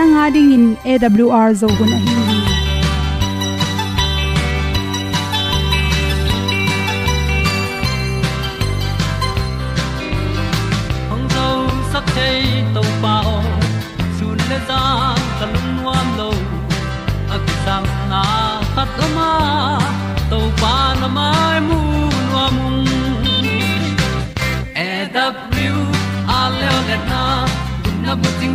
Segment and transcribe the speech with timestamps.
[0.00, 2.14] nanga ding in awr zo gun a hi
[11.10, 11.26] hong
[15.40, 16.30] ta lun nuam lo
[18.12, 18.22] na
[18.74, 20.40] khat o
[21.16, 21.58] mai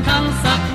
[0.05, 0.74] na sak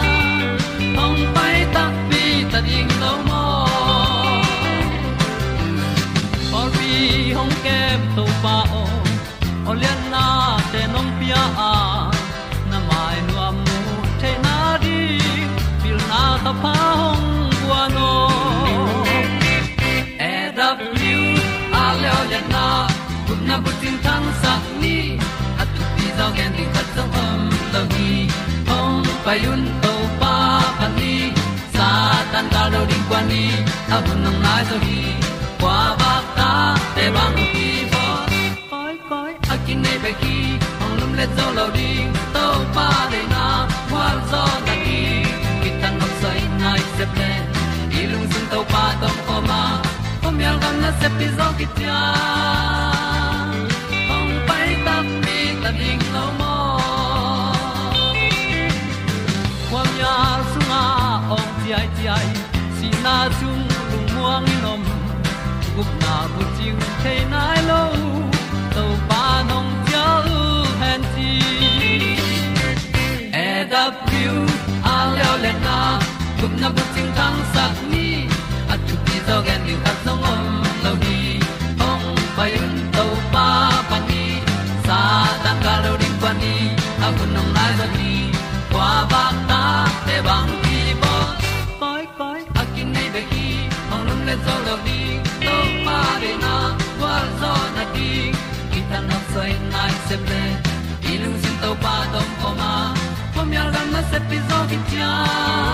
[7.71, 8.83] kem to pa o
[9.71, 10.25] olian na
[10.71, 11.73] te nom pia a
[12.71, 13.77] na mai nu amo
[14.21, 14.97] te na di
[15.81, 17.27] pil na ta pa hong
[17.61, 18.09] bua no
[20.31, 20.33] e
[20.97, 21.03] w,
[21.81, 22.65] a le olian na.
[23.27, 24.97] Kun na bu tin tan sa ni.
[25.61, 27.41] Atu pi zo gen di khat zo om
[27.73, 28.11] lo gi
[28.69, 30.35] hong pa yun to pa
[30.77, 31.15] pa ni.
[31.75, 31.89] Sa
[32.31, 33.43] tan da lo di kwa ni.
[33.95, 35.01] A bu nang mai zo gi
[35.61, 35.77] kwa
[36.95, 38.03] te bang ki bo
[38.71, 40.35] koi koi a kin nei pe ki
[40.79, 41.89] hong lum le zo lo di
[42.35, 42.45] to
[42.75, 43.45] pa de na
[43.89, 44.99] kwa zo na ki
[45.61, 47.31] ki tan nok sai nai se ple
[48.01, 49.61] ilung sun to pa tom ko ma.
[50.21, 51.99] Ko mi al gam na se pi zo ki tia
[65.75, 67.81] gup na bu ting te nai lo
[68.75, 70.41] to pa nong pia u
[70.81, 71.31] han ti
[73.45, 74.35] e da pru
[74.95, 75.77] a leo le na
[76.41, 77.80] gup na bu ting tang sat ni at
[100.11, 100.43] se ple
[101.13, 102.93] ilung sin to pa tom poma ma.
[103.33, 105.70] Pom yal gam na se pi zo ki tia.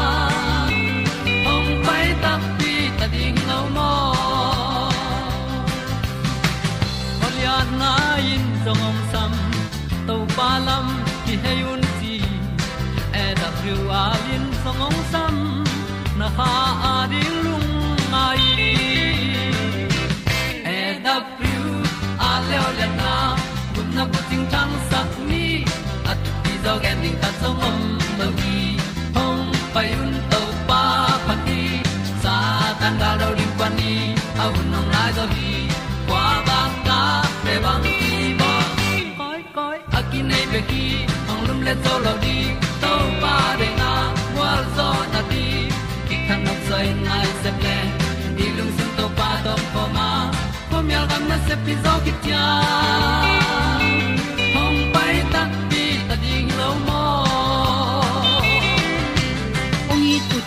[27.07, 27.79] Ding ta zong om
[28.19, 28.57] lo gi
[29.15, 30.81] hong pai un to pa
[31.27, 31.61] pa ti
[32.23, 32.35] sa
[32.79, 33.93] tan da do ri pa ni
[34.43, 35.51] a un nong lai do gi
[36.09, 36.99] kwa ba ta
[37.43, 38.51] pe bang ki bo
[39.19, 40.83] koi koi a ki nei be ki
[41.27, 42.37] hong lum le zo lo di
[42.83, 42.93] to
[43.23, 43.91] pa de na
[44.37, 45.45] wa zo na ti
[46.07, 47.77] ki kan nok sai nai se ple
[48.37, 50.09] ni lung sun to pa do po ma
[50.69, 52.43] po mi gam na se pi zo ki tia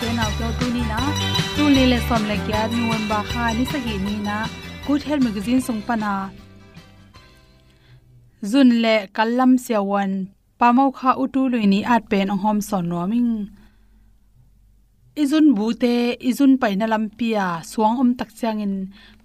[0.01, 0.99] ong i tu te na to tu ni na
[1.55, 4.37] tu le le som le kya nuam ba kha ni sa gi ni na
[4.85, 6.13] good health magazine song pana
[8.51, 10.11] zun le kallam siawan
[10.59, 13.31] pamau kha utu luini at pen ong hom son noming
[15.23, 15.95] izun bute
[16.29, 18.75] izun paina lampia suang om tak changin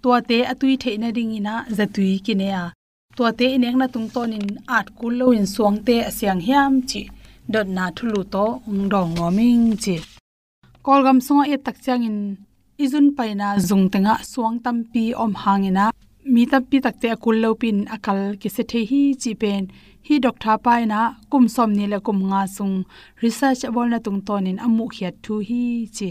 [0.02, 2.62] tua te atui theina ding ina zatui kinea
[3.16, 4.48] tua te inek na tung tonin
[4.78, 7.02] at kul lo in suang te asyang hiam chi
[7.52, 9.96] dot na thulu to ung dong ngoming chi
[10.86, 12.18] kolgam songa e tak changin
[12.84, 15.84] izun paina zung tenga suang tampi om hangina.
[16.32, 19.62] Mi tampi takte akul lo pin akal ki se the hi chi pen.
[20.06, 21.00] Hi doctor paina
[21.30, 22.76] kum som ni le kum nga sung.
[23.22, 25.62] Research bol na tung ton in amu khiat thu hi
[25.96, 26.10] chi.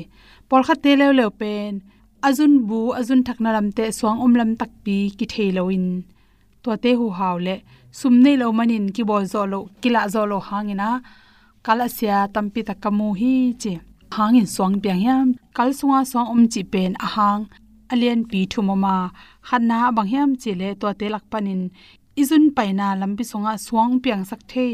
[0.49, 1.73] Por kha te le le pen.
[2.27, 5.87] Azun bu, azun thakna lam te suang om lam tak pi ki thei lo in
[6.63, 7.55] to te hu haw le.
[7.99, 10.89] Sum nei lo manin ki bol zo lo kila zo lo hangina.
[11.65, 13.73] Kala sia tampi takamu hi chi
[14.15, 17.41] hangin swang piang yam kal sunga swang om chi pen ahang
[17.91, 18.95] alian pi thumama
[19.47, 21.61] khanna bang hiam chile to te lak panin
[22.21, 24.65] izun paina lambi songa suang piang sak the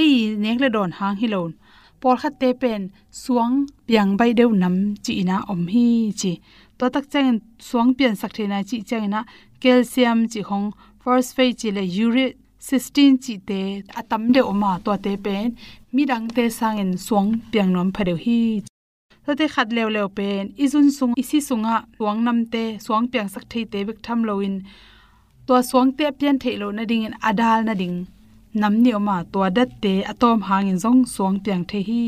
[0.00, 1.52] ei nekle don hang hilon
[2.00, 2.82] por khat te pen
[3.22, 3.54] suang
[3.86, 5.86] piang bai deu nam chi na om hi
[6.20, 6.32] chi
[6.78, 7.38] to tak chang
[7.68, 9.20] suang pian sak the na chi chang na
[9.62, 10.68] calcium chi hong,
[11.02, 12.32] phosphate chi le uric
[12.66, 13.60] cysteine chi te
[14.00, 15.46] atam de oma to te pen
[15.94, 18.38] mi dang te sang en suang piang nom phadeu hi.
[19.38, 23.44] Te khat lew lew pen, izun sung, isi sunga, suang nam te, suang piang sak
[23.50, 24.54] thei te bek tham loin
[25.46, 27.96] to suang te pian thei lo na ding in adal na ding.
[28.60, 32.02] Nam ni oma to dat te, atom hangin zong, suang piang the hi.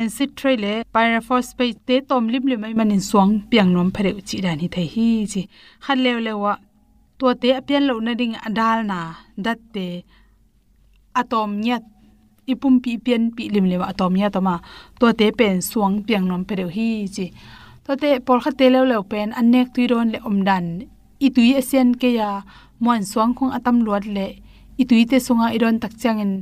[0.00, 4.36] En sit trele pyrophosphate te tom lim lim mai manin suang piang nom phare chi
[4.44, 5.42] dan hi thei hi chi.
[5.84, 6.52] Khat lew lewa
[7.18, 9.00] to te apian lo na ding adal na,
[9.44, 9.86] dat te,
[11.20, 11.84] atom nyat
[12.52, 14.56] ipum pi pian pi lim lewa atom nya tama
[15.00, 17.26] to te pen suang piang nom pe hi chi.
[17.84, 20.66] To te por kha te lew lew pen anek tui ron le om dan.
[21.26, 22.28] I tui asian ke ya
[22.84, 24.26] mon suang khong atam luat le.
[24.82, 26.32] I tui te sunga iron tak chang in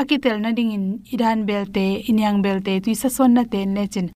[0.00, 3.60] akitel na ding in idan bel te inyang bel te, tui sa son na te
[3.66, 4.06] ne chin.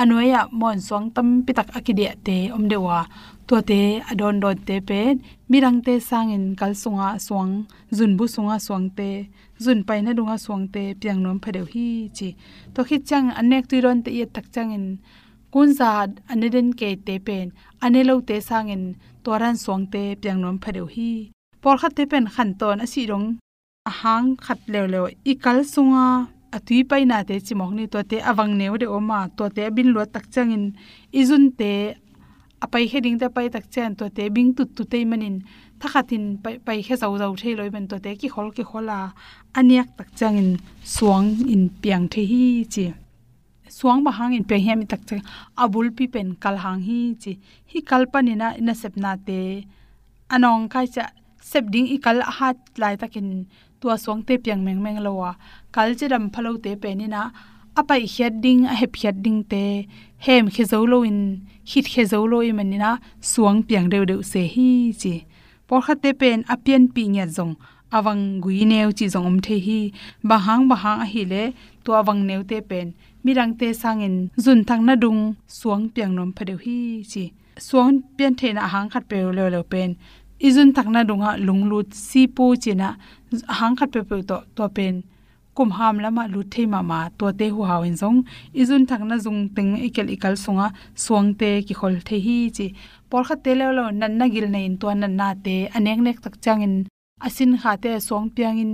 [0.00, 3.00] Anoya mon suang tam pitak akidia te omdewa
[3.46, 3.80] to te
[4.10, 5.14] adon don te pen.
[5.50, 7.52] Mirang te sangin kal sunga suang,
[7.96, 9.10] zun bu sunga suang te
[9.58, 11.86] zun pai na dunga suang te piang nom phadeu hi
[12.16, 12.28] chi.
[12.74, 14.84] To khi chang anek tuiron te ye tak changin
[15.52, 15.90] kunza
[16.32, 17.46] aneden ke te pen.
[17.84, 18.84] Anelo te sangin
[19.24, 21.10] toran suang te piang nom phadeu hi.
[21.62, 23.26] Por khat te pen khan ton asi rong.
[23.90, 25.06] Ahang khat lew lew
[25.44, 26.06] kal sunga.
[26.56, 29.88] Atui pai na te chimok ni to te awang neu de oma to te bin
[29.94, 30.64] lo tak changin
[31.20, 31.72] izun te.
[32.64, 35.36] Apai heding te pai tak chen to te bing tut tu te manin
[35.80, 38.98] thakhatin pai pai khe zau zau thei loi ben to te ki khol ki khola
[39.58, 40.50] aniak tak changin
[40.94, 42.44] suang in piang the hi
[42.74, 42.86] chi.
[43.78, 45.22] Suang ba hang in pe hem tak chang.
[45.62, 47.32] Abul pi pen kal hang hi chi.
[47.70, 49.40] Hi kalpanina ina sepna te.
[50.34, 51.04] Anong kai cha,
[51.50, 53.28] sep ding i kal hat lai takin
[53.80, 55.30] tua suang te piang meng meng lowa
[55.74, 57.22] kal che ram phalo te pe ni na,
[57.80, 59.64] apai hiat ding a hep hiat ding te.
[60.26, 61.20] Hem khe zo lo in,
[61.70, 62.90] hit khe zo lo i manina
[63.30, 64.68] suang piang deu deu se hi
[65.00, 65.14] chi
[65.68, 67.54] por kha te pen apian pi nya zong.
[67.96, 69.80] Awang gui neu chi zong om the hi.
[70.30, 71.42] Bahang bahang a hi le
[71.84, 72.86] to awang neu te pen.
[73.24, 75.22] Mirang te sangin zun thang na dung.
[75.48, 77.24] Suang piang nom phadeu hi chi.
[77.66, 79.96] Suang pian the na hang khat pe lo lo pen.
[80.40, 82.88] Izun thakna dunga lunglut si pu china
[83.48, 85.04] hang khat pe pe to to pen.
[85.54, 88.18] Kum ham lama lu the ma ma to te hu haw in zong.
[88.52, 92.66] Izun thakna zung teng ikel ikal sunga suang te ki khol the hi chi
[93.14, 95.56] por kha tele lo nan na gil nei to nan na te.
[95.76, 96.74] Aneng nek tak changin
[97.26, 98.72] asin kha te song piang in.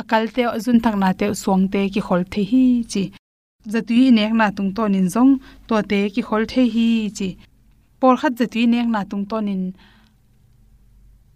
[0.00, 3.04] Akal te azun thak na te song te ki khol the hi chi.
[3.72, 5.32] Zatui nek na tung ton in zong
[5.68, 6.88] to te ki khol the hi
[7.18, 7.28] chi.
[8.00, 9.62] Por kha zatui nek na tung ton in.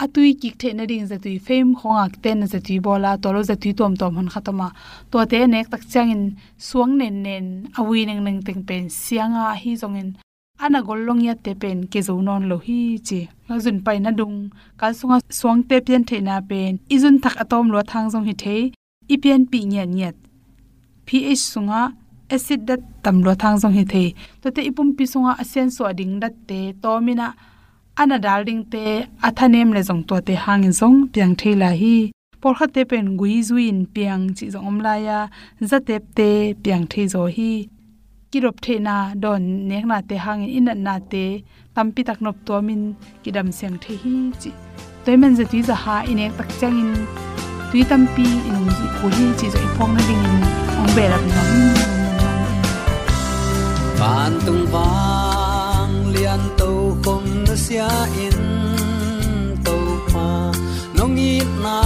[0.04, 3.72] Atui kik the na ding zatui fame khonga ten na zatui bola to lo zatui
[3.78, 4.68] tom tom han khatama
[5.10, 6.22] to te nek tak changin
[6.68, 7.46] suang nen nen.
[7.78, 8.84] Awi neng neng teng pen.
[9.02, 10.10] Sianga hi zongin
[10.64, 13.20] ana gollong ya te pen ke zo non lo hi chi.
[13.48, 14.36] La jun pai na dung
[14.80, 16.72] ka sunga swang te pian the na pen.
[16.94, 18.56] I jun thak atom lo thang jong hi the
[19.12, 20.16] i pian pi nya nyat.
[21.06, 21.82] Ph sunga,
[22.34, 24.04] acid dat tam lo thang jong hi the
[24.42, 27.28] to te ipum pi sunga asen so ding dat te, to mina
[28.00, 28.84] ana dal ding te,
[29.26, 31.96] athanem le jong to te hangin jong piang the la hi.
[32.40, 35.18] Por kha te pen gui zuin piang chi jong om la ya,
[35.70, 36.30] za tep te,
[36.62, 37.52] piang the zo hi
[38.30, 38.78] kirop the
[39.18, 41.42] don nek te, hangin in na te
[41.74, 44.50] tampi tak nop to min kidam siang the hi chi.
[45.04, 46.90] Toy men za za ha inek tak changin,
[47.70, 49.58] tui tampi inung ji ko hi chi zo
[49.94, 50.42] na ding in
[50.78, 51.50] ong be la nom.
[53.98, 56.70] Ban tung wang lian to
[57.04, 57.90] khom na sia
[58.24, 58.38] in
[59.66, 59.76] to
[60.10, 60.28] pa
[60.96, 61.32] nong i
[61.64, 61.78] na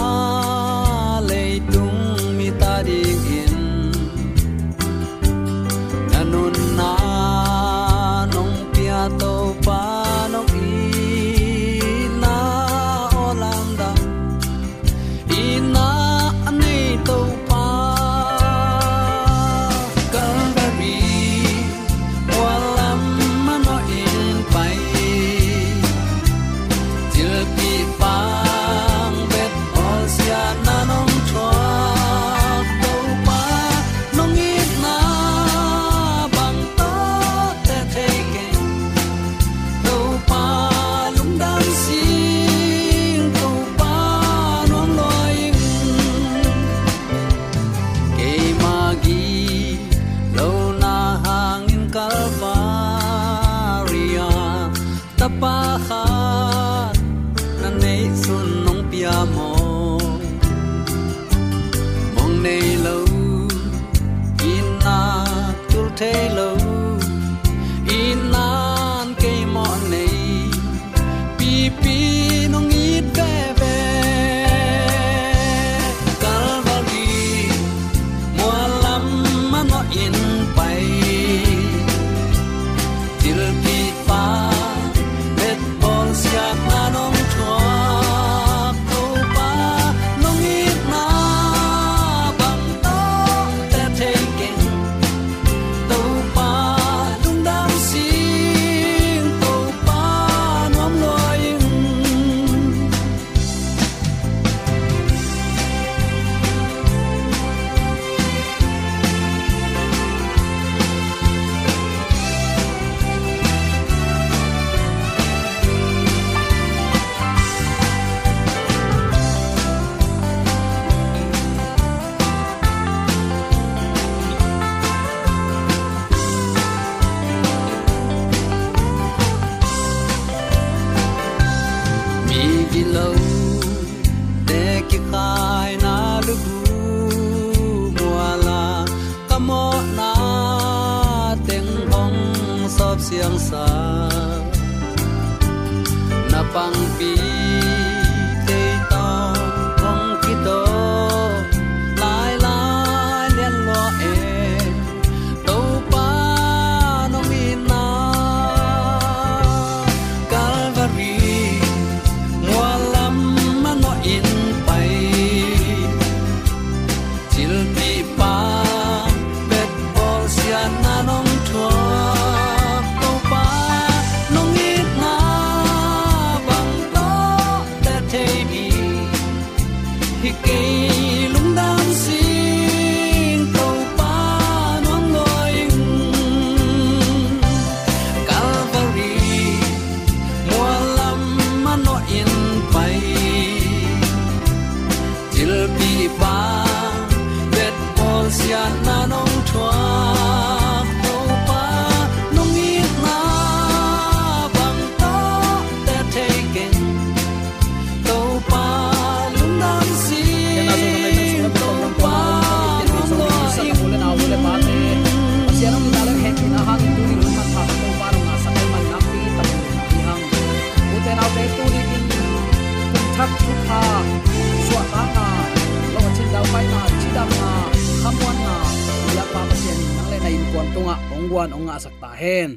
[230.54, 232.56] nang tung na ông kwan tunga ngã sắc ong ta hen.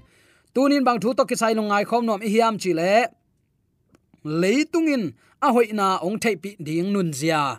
[0.53, 3.07] Tunin bang thu to ki sai long ngai khom nom hi hiam chi le.
[4.23, 7.57] Leitungin a hoina ong thei pi ding nun zia.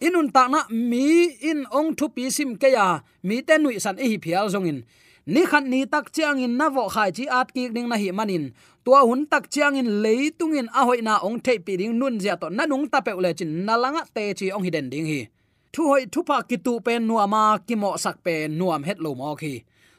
[0.00, 3.96] Inun ta na mi in ong thu pi sim ke ya, mi te nui san
[3.96, 4.82] e hi phial zong in
[5.26, 8.10] ni khan ni tak chiang in na vo khai chi at ki ding na hi
[8.10, 8.44] manin.
[8.84, 12.20] Tua hun tak chiang in leitung in a hoi na ong thei pi ding nun
[12.20, 14.90] zia to na nung ta pe ule chin na langa te chi ong hi den
[14.90, 15.20] ding hi
[15.74, 19.10] thu hoi thu pa ki tu pen nuama ki mo sak pe nuam het lo
[19.20, 19.54] mo khi.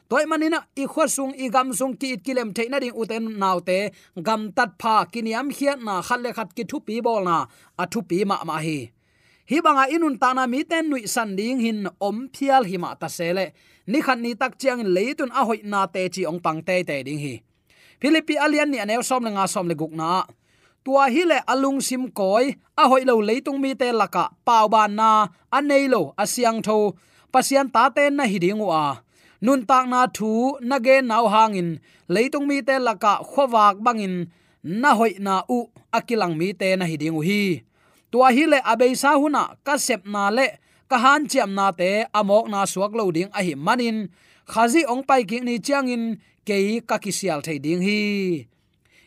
[0.08, 3.78] Toy manina, i khwa sung, i gam sung ki it kilem theina ding uten naute
[4.26, 7.36] gam tat pha kiniam hiat na khalle khat ki thu pi bol na,
[7.82, 8.78] a thu pi ma ma hi.
[9.50, 12.90] Hi banga inun ta na mi ten nui san ding hin om phial hi ma
[13.00, 13.46] ta sele
[13.90, 16.96] ni khan ni tak chiang leitun a hoi na te chi ong pang te te
[17.06, 17.34] ding hi.
[18.00, 20.24] Philippi alian ni anew som nga som le guk na
[20.86, 24.94] tua hi le alung sim koi, a hoi lo leitung mi te laka, pau ban
[24.98, 25.10] na
[25.56, 26.78] anei lo asiang tho.
[27.32, 28.82] Pasian ta te na hi ding wa
[29.46, 30.30] nun tak na thu,
[30.68, 31.70] na ge naw hangin
[32.14, 34.14] leitung mi te laka khowak bangin
[34.62, 35.58] na hoi na u
[35.98, 37.42] akilang mi te na hi ding hi
[38.10, 40.46] tua hi le abei sa huna ka sep na le,
[40.90, 43.98] ka han chiam na te amok na suak lo ding a hi manin
[44.52, 46.04] khazi ong pai ki ni chiang in
[46.46, 46.56] ke
[46.88, 48.00] ka kisial thei ding hi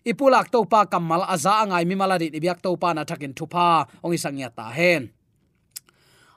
[0.05, 4.13] ipulak to pa kamal aza angai mi maladi ibyak to pa na thakin thupa ong
[4.15, 5.11] isangya ta hen.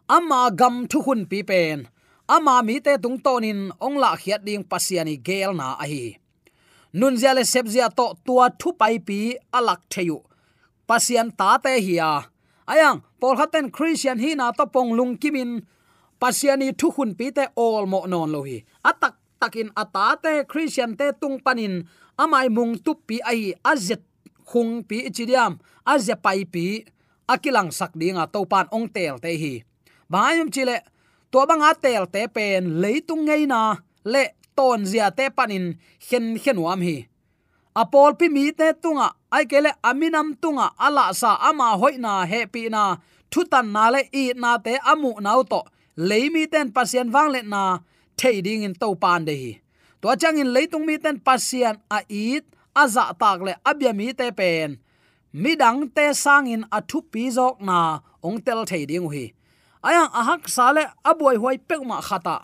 [0.09, 1.88] Ama gam thu hun pi pen.
[2.28, 6.23] Ama mi te tung tonin ong la khiat ding pasiani gel na a hi
[6.92, 9.19] nun zia le sep zia to tua thu pai pi
[9.59, 10.19] alak theyu.
[10.88, 12.11] Pasian ta te hiya
[12.73, 15.50] ayang pol khaten christian hi na to pong lung kimin.
[16.21, 18.59] Pasiani thu hun pi te all mo non lo hi
[18.90, 19.12] atak
[19.42, 21.82] takin atate christian te tung panin.
[22.14, 24.02] Amai mung tu pi ai, azet
[24.46, 26.87] khung pi chidiam azya pai pi
[27.26, 29.54] akilang sak dinga to pan ong tel te hi.
[30.12, 30.76] Bayum chile
[31.32, 34.25] to banga tel te pen leitung ngei na, le
[34.56, 35.75] ton zia te panin
[36.08, 37.08] hen khen wam hi.
[37.72, 43.00] Apol pi mi te tunga, ai kele aminam tunga, ala sa ama hoina happy na,
[43.32, 45.61] thutan na le i na te amu nau to.
[45.96, 47.80] Leimi ten pasien wang le na
[48.19, 49.52] thei ding in to pan de hi.
[50.02, 52.45] To chang in leitung mi ten pasian a it
[52.83, 54.78] aza tak le abya mi te pen.
[55.42, 59.26] Midang te sang in athu pi jok na ong tel thei ding hi
[59.83, 62.38] ayang ahak sale abuai huai pek ma khata.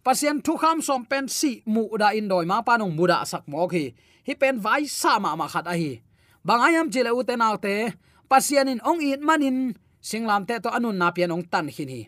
[0.00, 3.72] Pasien thu kham som pen si mu da in doi ma panung muda sak mok
[3.76, 3.92] hi.
[4.26, 6.00] Hi pen vai sa ma ma khat a hi
[6.40, 7.92] bangayam jile u te naw te
[8.30, 12.02] pasien in ong it manin, singlam te to anun na pian ong tan hin hi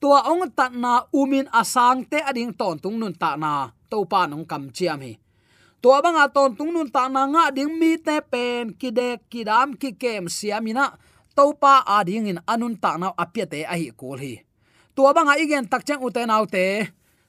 [0.00, 4.26] tua ong ta na umin asang te ading ton tung nun ta na, to pa
[4.26, 5.18] nong kam chiam hi.
[5.82, 9.90] Tua banga ton tung nun ta na nga ding mi te pen, kidek, kidam ki
[10.00, 10.96] kem siamina
[11.36, 14.34] to pa ading in anun ta na apia te a hi kol hi.
[14.94, 16.66] Tua banga igen tak chang u te te,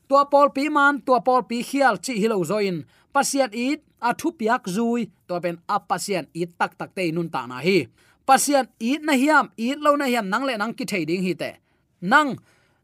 [0.08, 4.32] tua pol pi man, tua pol pi khial chi hilo zoin pasiat it, a thu
[4.32, 7.88] piak zui to ben a pasian it tak tak te nun ta na hi.
[8.28, 11.34] Pasian it na hiam, it lo na hiam, nang le nang ki thei ding hi
[11.34, 11.52] te.
[12.02, 12.38] Nang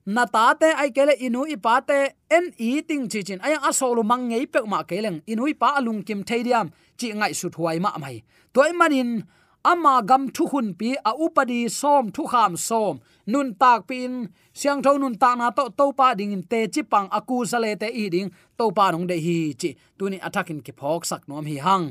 [0.06, 3.40] na ta te ai kele inu i pa te en i ting chi chin.
[3.42, 7.08] Ai a lu mang ngei pe ma keleng inu i pa alung kim theidiam chi
[7.14, 8.24] ngai su thuai ma mai.
[8.54, 9.24] Toy manin,
[9.64, 13.00] ama gam thu hun pi a upadi som thu kham som.
[13.28, 16.82] Nun tak pin, siang thau nun ta na to to pa ding in te chi
[16.82, 18.30] pang aku sale te i ding.
[18.58, 19.70] To pa nong de hi chi.
[19.98, 21.86] Tuni attacking ki phok sak nom hi hang.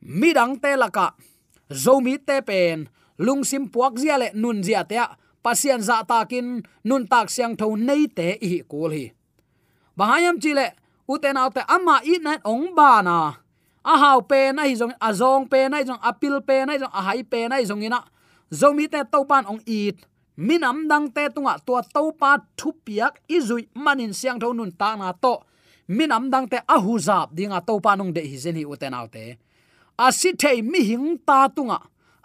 [0.00, 1.06] Mi dang te laka.
[1.82, 2.88] Zomi te pen.
[3.18, 4.96] Lung sim puak zia le nun zia te
[5.46, 9.06] pasian za takin nun tak siang tho nei te i kul hi.
[9.94, 10.74] Bahayam chile
[11.06, 13.38] uten autte amma i na ong ba na.
[13.86, 16.90] A hau pe na hi jong a zong pe na jong apil pe na jong
[16.90, 18.02] a hai pe na jong ina.
[18.50, 20.02] Zomi te to pan ong it.
[20.34, 24.98] Minam dang te tunga tua to pa thu piak izui manin siang tho nun ta
[24.98, 25.46] na to.
[25.86, 29.38] Minam dang te ahuzap dinga to pa nong de hi zen hi uten autte
[29.98, 31.78] a si thei mi hing ta tunga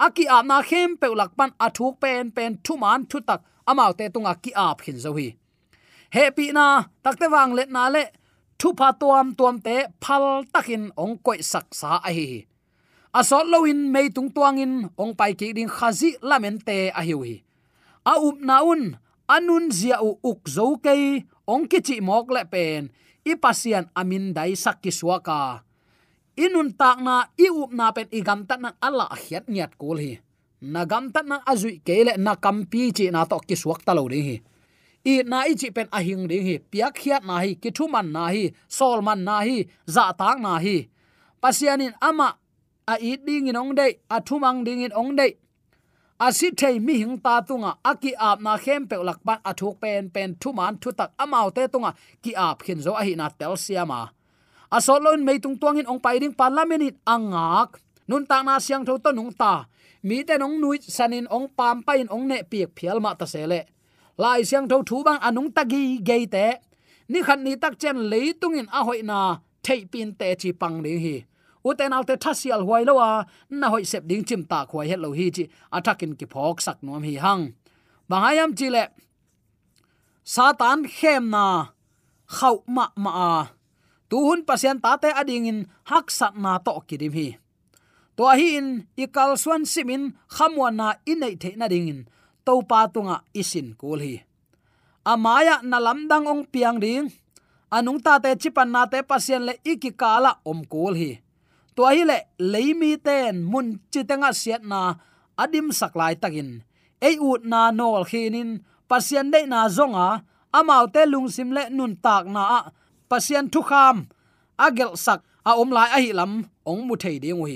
[0.05, 3.41] aki ap na khem pe lak pan athuk pen pen thu man thu tak.
[3.69, 5.27] Amau te tunga ki ap hin zo hi.
[6.15, 6.65] He pi na
[7.03, 8.03] takte wang let na le,
[8.59, 12.27] thu pa tuam tuam te phal takin ong koi sak sa a hi
[13.11, 17.15] asol loin mei tung tuang in, ong pai ki ding khazi lamen te a hi
[17.21, 17.35] hi.
[18.07, 18.95] A up na un
[19.27, 20.95] anun zia u uk zo ke
[21.47, 22.89] ong ki chi mok le pen.
[23.27, 25.61] I pasian amin dai sak ki suaka
[26.37, 29.97] inun tak na i up na pen igam gam tat na ala hiat niat kul
[29.97, 30.19] hi.
[30.61, 34.07] Na gam tat na azui kele na kampi chi na to ki suak ta lo
[34.07, 34.37] ding hi.
[35.03, 36.55] I na i chi pen ahing ding hi.
[36.71, 40.39] Piak khiat na hi ki thu man na hi sol man na hi, za tak
[40.39, 40.87] na hi.
[41.41, 42.37] Pasianin ama,
[42.87, 45.31] a i ding in ong dei, a thu mang ding in ong dei.
[46.21, 49.53] A si thei mi hing ta tunga aki ap na khem pe lak ban, a
[49.53, 51.91] thuk pen pen thu man thu tak amau te tunga,
[52.23, 53.99] ki ap khin zo a hi na tel siama
[54.71, 57.83] a solon mei tung tuangin ong pai ding parliament angak.
[58.07, 59.67] Nun ta na siang tho to nung ta.
[60.03, 63.25] Mi te nong nui sanin ong pam pa in ong ne piek phial ma ta
[63.27, 63.67] sele.
[64.17, 66.47] Lai siang tho thu bang anung tagi ge te.
[67.11, 67.97] Ni khan ni tak chen
[68.41, 69.19] tung in a hoi na
[69.63, 71.15] thei pin te chi pang ni hi.
[71.67, 75.29] Uten alte thasial huai lowa na hoi sep ding chim ta khwai het lo hi
[75.35, 75.43] chi
[75.77, 77.43] atakin ki phok sak nom hi hang.
[78.09, 78.83] Bangayam chi le,
[80.23, 81.45] satan khem na,
[82.35, 83.60] khau ma ma a
[84.11, 87.39] tuhun pasian tate ta ading in hak sat na to kidim hi.
[88.19, 91.99] To hi in ikal swan simin khamwa na inei the na ding in
[92.43, 94.19] to pa tunga isin kul hi.
[95.07, 97.07] Amaya na lamdang ong piang ding,
[97.71, 101.23] anung ta te chipan na te pasien le ikikala om kul hi.
[101.79, 104.99] To hi le leimi ten mun chitenga siat na
[105.39, 106.67] adim saklai takin
[106.99, 110.21] ei ut na nol khinin pasien de na zonga,
[110.51, 112.61] amau te lungsim le nun tak na a
[113.11, 113.95] pasian thu kham
[114.65, 115.19] agel sak,
[115.49, 116.31] a om lai a hi lam,
[116.69, 117.55] ong mu thei ding wi.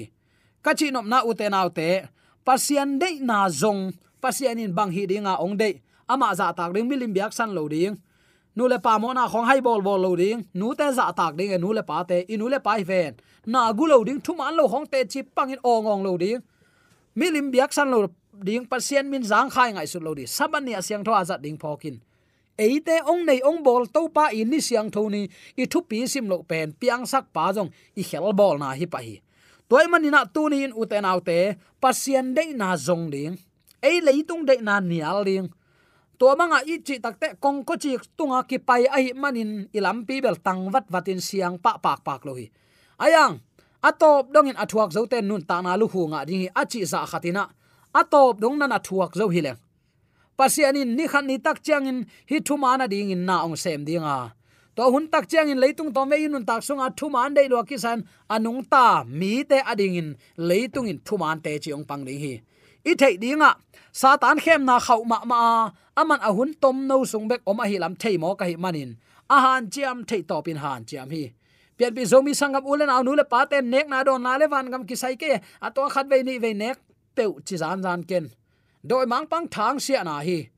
[0.63, 1.89] Ka chi nom na ute naw te
[2.45, 3.81] pasien de na zong
[4.23, 5.69] pasian in bang hi dinga ong de
[6.11, 7.95] ama za tak ding milim biak san lo ding.
[8.55, 11.33] Nu le pa mo na khong hai bol bol lo ding, nu te za tak
[11.39, 13.13] ding e nu le pa te inu le pa hi ven.
[13.45, 16.39] Na gu lo ding, thu man lo khong te chi pangin ong ong lo ding.
[17.19, 17.99] Milim biak san lo
[18.47, 21.95] ding pasian min zang khai ngai su lo di sabani asyang tho azat ding phokin
[22.57, 25.27] eite ong nei ong bol to pa in ni siang thoni
[25.59, 28.87] i thu pi sim lo pen, piang sak pa jong i khel bol na hi
[28.87, 29.19] pa hi.
[29.69, 33.35] Toy manina tu ni in uten autte pasien dei na zong ding.
[33.81, 35.49] Ei leitung dei na nial ding.
[36.19, 40.21] To manga i chi takte kong ko chi tunga ki pai ai manin ilam pi
[40.21, 42.47] bel tang wat watin siang pa pak pak lo hi.
[43.01, 43.41] Ayang
[43.83, 47.43] atop dongin athuak zote nun ta na lu hu nga ding a chi za khatina
[47.99, 49.59] atop dong na na thuak zo hi leng
[50.37, 53.55] pasian in ni khan ni tak chang in hi thu mana ding in na ong
[53.55, 54.31] sem dinga.
[54.75, 57.63] To hun tak chang in leitung to me inun tak sunga thu man dei lo
[57.63, 61.85] ki san anung ta mi te ading in leitung in thu man te chi ong
[61.89, 62.33] pang ding hi.
[62.85, 63.51] I thei dinga,
[63.91, 67.95] satan khem na khau ma ma aman ahun tom no sung bek om hi lam
[67.95, 68.91] thei mo ka hi manin.
[69.29, 71.33] A han chiam thei to pin han chiam hi.
[71.77, 74.69] Pian pi zomi sangam ulen aw nule pa ten nek na don na le van
[74.71, 76.77] gam ki sai ke, a to khat ve ni ve nek,
[77.15, 78.29] peu chi zan zan ken
[78.89, 80.49] doi mang pang thang sia na hi.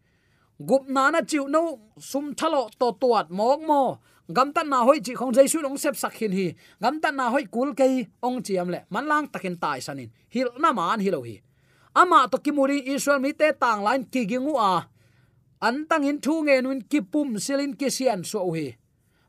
[0.59, 3.81] Gup na na chiu no sum thalo to tuat mok mo.
[4.27, 6.47] Gam tan na hoi chi khong jaisu long sep sak hin hi.
[6.81, 8.79] Gam tan na hoi kul kei ong chiam le.
[8.89, 11.39] Man lang takin tai sanin hil na man hi lo hi.
[11.95, 14.87] Ama to kimuri israel mi te tang lain ki gingu a.
[15.61, 18.75] An tang in thu nge nun ki pum selin ki sian so hi.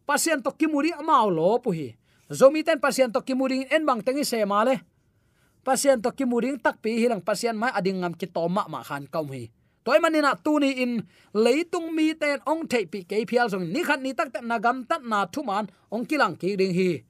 [0.08, 1.88] Pasien to kimuri ama lo pu hi.
[2.32, 4.80] Zomi ten pasien to kimuri en bang tengi se ma le
[5.68, 9.04] pasien to kimuring tak pi hilang pasien mai ading ngam ki to ma ma khan
[9.12, 9.52] kaum hi.
[9.84, 11.04] Toy manina tuni in
[11.36, 14.88] leitung mi ten ong thei pi ke phial song ni khat ni tak ta nagam
[14.88, 17.04] tat na thuman, ong kilang ki ding hi.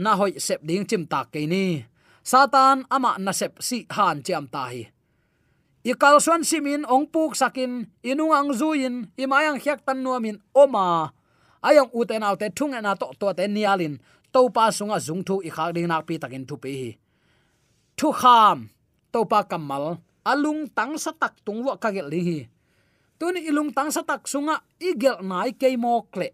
[0.00, 1.84] Na hoi sep ding chim tak ke ni.
[2.24, 4.88] Satan ama na sep si han cham ta hi.
[5.84, 11.12] I kal simin ong puk sakin inung ang zuin i mayang hyak tan nuamin oma
[11.60, 14.00] ayang uten autte thung e na to to te nialin.
[14.32, 17.03] To pa sunga zung thu i khak ding nak pi takin thu pe hi
[18.04, 18.68] thu kham
[19.08, 19.96] to pa kamal
[20.28, 22.44] alung tang sa tak tung wa ka gel hi
[23.16, 26.28] tun ilung tang sa tak sunga igel nai ke mo kle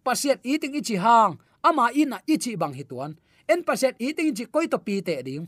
[0.00, 4.80] pasiat eating ichi hang ama ina ichi bang hituan en pasiat eating ichi koi to
[4.80, 5.44] pi te ding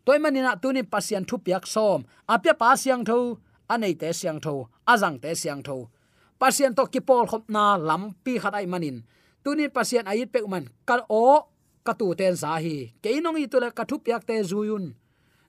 [0.00, 3.36] toy manina tunin pasian thu piak som apya pa siang tho
[3.68, 4.54] anei te siang tho
[4.92, 5.92] azang te siang tho
[6.40, 9.04] pasian to kipol khop na lampi khatai manin
[9.44, 11.52] tunin pasian ait pe man, kal o
[11.84, 13.46] katu ten sahi keinong i
[13.78, 14.96] kathu piak te zuyun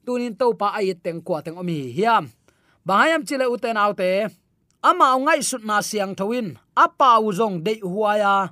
[0.05, 1.91] tunin to pa ai teng kwa teng omi.
[1.95, 2.29] Hiam.
[2.87, 4.27] Bahayam chile uten autte
[4.83, 6.59] ama ngai sut na siang thawin.
[6.75, 8.51] Apa uzong de huaya.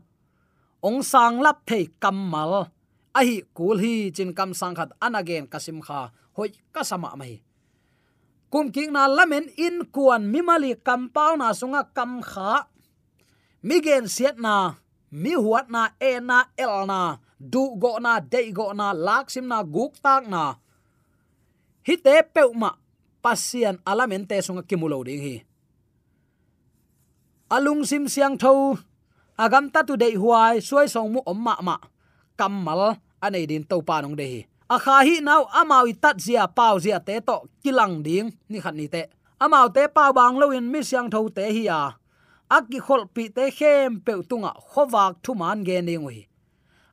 [0.82, 2.72] Ong sang lap thei kammal.
[3.12, 6.10] Ahi kul hi chin kam sang khat anagen kasim kha.
[6.34, 7.44] Hoi kasama mai.
[8.52, 12.68] Kum king na lamen in kuan mimali kampau na sunga kam kha.
[13.64, 14.82] Migen siat na,
[15.14, 17.20] mi huat na e na el na.
[17.38, 20.56] Du go na de go na, lak sim na guk tak na
[21.88, 22.78] hi te peuma
[23.22, 25.36] pasian alamen te sunga kimulo ding hi.
[27.50, 28.78] Alung sim siang tho
[29.38, 31.76] agam ta tu dei huai, suai song mu omma ma
[32.38, 34.41] kammal kamal anei din to pa nong de hi.
[34.70, 38.76] A kha hi nau amawi tat zia pau zia te to kilang ding, ni khat
[38.76, 39.10] ni te.
[39.41, 41.98] Amau te pau bang lo in mi siang tho te hi a.
[42.52, 46.28] Akki khol pi te khem pe tunga khowak thu man ge ni ngui.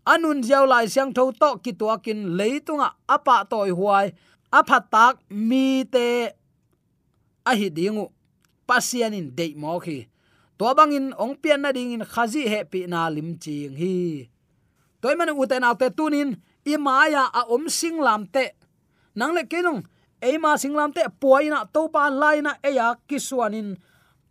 [0.08, 4.06] Anun jiao lai siang tho to ki to kin leitunga apa toy huai
[4.52, 6.32] aphat tak mi te
[7.44, 8.08] a hi dingu,
[8.68, 10.08] pasianin dei mo khi.
[10.58, 14.26] To bang in ong pian na ding in khazi he pi na lim ching hi.
[15.00, 16.34] Toy man u te na te tunin,
[16.66, 18.52] i maya a om sing lam te.
[19.14, 19.86] Nang le kenong
[20.20, 23.78] e ma sing lam te poina to pa laina e ya kiswanin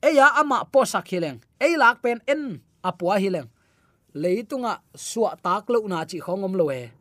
[0.03, 3.49] e ya ama po sakhileng e lak pen en apua hileng
[4.13, 6.91] leitunga suwa tak lo na chi khongom lo e.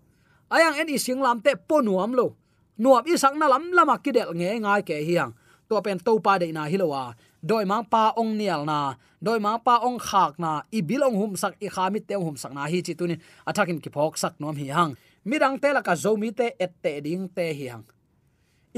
[0.47, 2.39] Ayang en i sing lam te ponuam lo
[2.79, 5.33] nuam i sak na lam lama kidel nge ngai ke hiang.
[5.69, 7.15] To pen to pa de na hilowa.
[7.43, 8.95] Doi ma pa ong nial na.
[9.19, 10.63] Doi ma pa ong khak na.
[10.71, 12.71] I bilong hum sak, i khamit te hum sak na.
[12.71, 13.19] Hi chi tunin.
[13.49, 14.95] Athakin ki phok sak nom hi hang
[15.27, 17.85] mirang te la ka zomi te et te ding te hi hang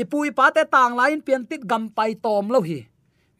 [0.03, 2.81] ipui pa te tang lain pian tit gam pai tom lo hi.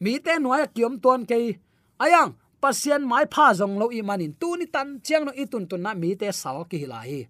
[0.03, 1.55] Mi te noya kiom ton ke
[2.03, 4.33] ayang, pasien mai pha zong lo i manin.
[4.41, 7.21] Tu ni tan chiang no itun tun na mi te sal ki hi la hi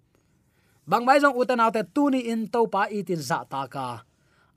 [0.89, 4.01] bang mai jong uten te tuni in to pa itin za ta ka.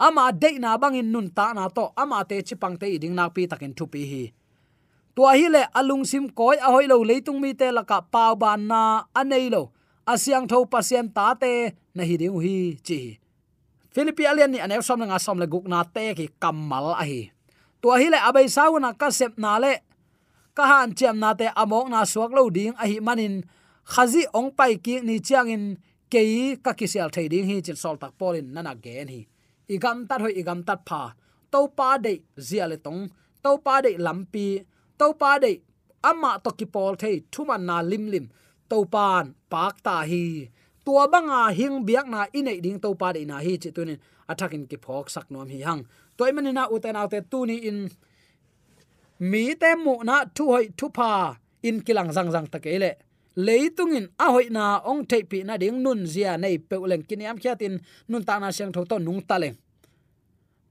[0.00, 3.44] Ama de na bangin nun ta na to, ama te chipang te ding na pi
[3.50, 4.24] takin thu pi hi.
[5.14, 8.32] Tua hi le alung sim koi a hoi lo leitung mi te la ka pau
[8.32, 8.80] ban na
[9.12, 9.62] anei lo
[10.08, 11.52] asyang tho pasien ta te
[11.94, 13.00] na hi ding hi chi
[13.92, 17.28] philippi alian ni anew som nga som le guk na te ki kamal a hi.
[17.84, 19.84] Tua hi le abai sau na ka sep na le,
[20.56, 23.44] ka han chem na te amok na suak lo ding a hi manin,
[23.84, 25.64] khazi ong pai ki ni chiang in
[26.12, 29.20] kei ka ki sel thei ding hi chin sol tak polin nana gen hi.
[29.74, 31.02] Igam tat hoi igam tat pha.
[31.52, 32.14] To pa de
[32.48, 33.02] zia le tong.
[33.44, 34.46] To pa de lampi
[34.98, 35.52] to pa de
[36.10, 38.26] amma to ki pol thei thuman na lim lim.
[38.70, 40.24] To pan pak ta hi.
[40.84, 43.98] Tua banga hing biak na inei ding to pa de na hi chi tunin
[44.30, 45.82] athakin ki phok sak nom hi hang.
[46.16, 47.78] Toy manina uten autte tu ni in.
[49.30, 51.10] Mi te mu na thu hoi thu pa
[51.68, 52.90] in kilang zang zang takele
[53.36, 54.08] leitungin.
[54.18, 58.38] A hoi na ong thei na ding nun zia nei peuleng kiniam khiatin nun ta
[58.38, 59.56] na siang tho to nung ta leng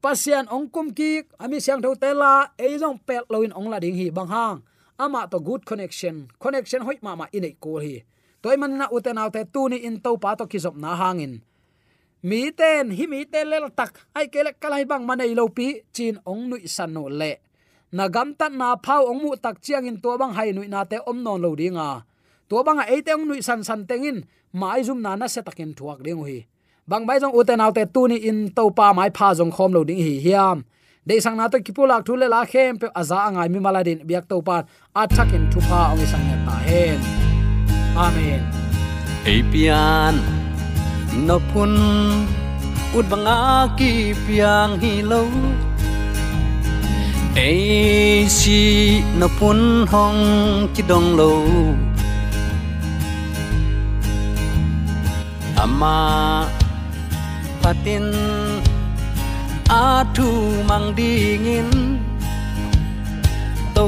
[0.02, 3.94] pasian ong kum ki, ami siang tho tela e jong pel loin ong la ding
[3.94, 4.60] hi bang hang
[5.02, 6.30] ama to good connection.
[6.38, 8.06] Connection hoi ma ma inei ko hi.
[8.42, 11.42] Toy man na uten autte tu ni in to pa to kizop na hangin.
[12.22, 13.98] Mi ten, hi mi ten lel tak.
[14.14, 17.42] Ai kele kalai bang manei lo pi, chin ong nui san no le.
[17.92, 20.98] Na gam na phau ong mu tak chiang in to bang hai nui na te
[21.06, 22.06] om non lo dinga
[22.52, 24.18] to bang a ate ong nui san san tengin
[24.60, 26.40] mai zum na na se takin thuak ding hi.
[26.90, 29.82] Bang bai jong uten autte tu ni in to pa mai pha jong khom lo
[29.90, 30.58] ding hi hiam.
[31.08, 34.38] De sang na to kipulak thule la khem pe aza angai mi maladin biak to
[34.48, 34.68] pan
[35.02, 37.00] athakin thupa ong sang ta hen.
[38.06, 38.44] Amen.
[39.34, 40.16] Apian
[41.28, 41.74] no pun
[42.98, 43.92] ut banga ki
[44.26, 45.22] piang hi lo.
[47.46, 48.60] Ai si
[49.20, 50.20] no pun hong
[50.76, 51.32] ki dong lo.
[55.62, 56.50] Ama
[57.62, 58.10] patin
[59.70, 60.02] a
[60.70, 61.70] mang dingin
[63.76, 63.88] tu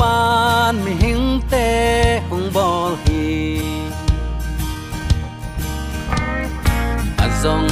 [0.00, 1.68] pan mi hing te
[2.30, 3.60] hung bol hi
[7.24, 7.68] azong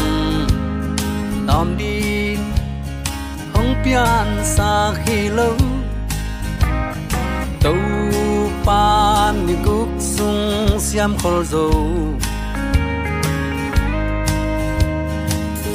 [1.48, 2.40] nom tom din
[3.54, 5.56] hung pian sa khi lâu
[7.62, 7.80] tàu
[8.66, 11.68] pan ni guk sung siam khol zo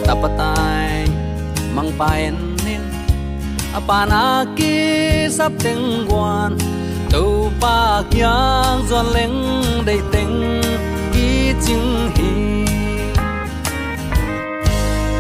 [0.08, 1.08] tapatai
[1.76, 2.36] mang paen
[2.66, 2.82] nin
[3.74, 4.46] apana
[5.30, 6.58] sắp tiếng quan
[7.10, 10.62] tu pa kyang giòn leng đầy tình
[11.13, 12.66] ki ching hi.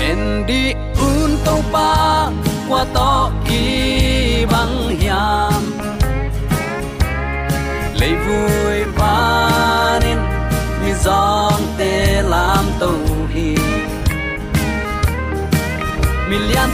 [0.01, 2.29] En đi un tàu pa
[2.69, 5.63] qua to ki bang hiam.
[7.99, 8.52] Lấy vui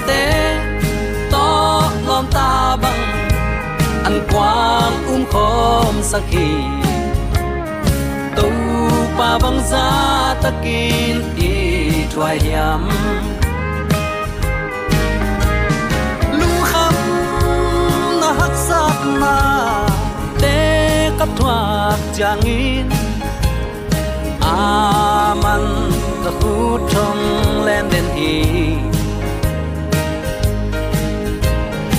[0.10, 0.22] te
[1.34, 1.48] to
[2.08, 2.52] lom ta
[2.84, 3.04] bang
[4.08, 6.52] an quang um khom sakhi
[8.38, 8.48] tu
[9.18, 9.88] pa bang za
[10.44, 11.18] takin
[11.52, 11.54] i
[12.14, 12.84] thwai yam
[16.40, 16.96] lu kham
[18.22, 19.36] na hak sat na
[20.42, 20.58] te
[21.20, 22.88] kap thuak changin
[24.54, 25.66] aman
[26.24, 26.56] ka khu
[26.92, 27.24] thong
[27.66, 28.36] len den hi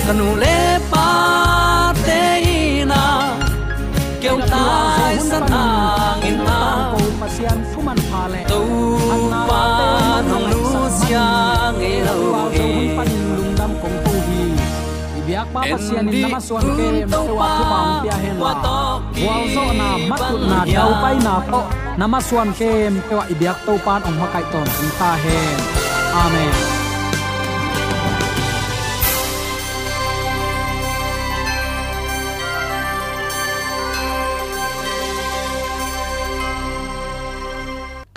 [0.07, 0.57] kanu le
[0.91, 1.07] pa
[2.05, 2.23] te
[2.91, 3.03] na
[4.21, 6.37] kêu tai san ang in
[6.91, 8.61] ko pasian fuman pha le tu
[9.49, 9.63] pa
[10.29, 10.61] nong lu
[10.99, 11.27] sia
[11.77, 12.17] nge lo
[12.97, 14.41] pan lung dam kong tu hi
[15.19, 18.53] ibiak pa pasian in nama suan ke ma te wa thu pam pia hen la
[19.25, 21.61] wal zo na matut na dau pai na to
[22.01, 22.71] nama suan ke
[23.07, 24.67] te wa ibiak to pan ong ma kai ton
[24.99, 25.57] ta hen
[26.25, 26.80] amen